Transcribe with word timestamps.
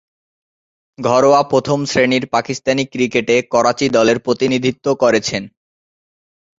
ঘরোয়া 0.99 1.41
প্রথম-শ্রেণীর 1.43 2.23
পাকিস্তানি 2.27 2.83
ক্রিকেটে 2.85 3.35
করাচি 3.51 3.87
দলের 3.89 4.17
প্রতিনিধিত্ব 4.19 4.85
করেছেন। 4.95 5.43